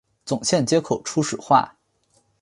[0.25, 1.75] 总线接口初始化